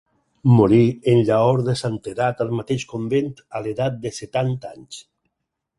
Morí 0.59 0.79
en 1.13 1.21
llaor 1.27 1.61
de 1.69 1.75
santedat 1.83 2.41
al 2.47 2.51
mateix 2.61 2.89
convent, 2.95 3.31
a 3.59 3.63
l'edat 3.67 4.03
de 4.07 4.15
setanta 4.21 4.75
anys. 4.77 5.07